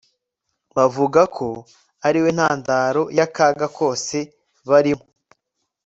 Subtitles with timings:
[0.75, 1.47] bavuga ko
[2.07, 4.17] ari we ntandaro yakaga kose
[4.69, 5.05] barimo